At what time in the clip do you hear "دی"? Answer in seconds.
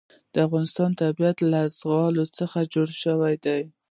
3.45-3.61